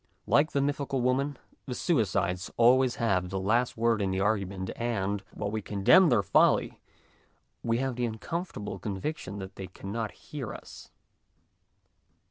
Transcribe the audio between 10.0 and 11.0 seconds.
hear us.